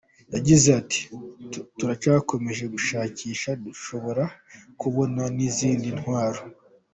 [0.35, 0.99] Yagize ati
[1.77, 4.23] "Turacyakomeje gushakisha, dushobora
[4.81, 6.41] kubona n’izindi ntwaro”.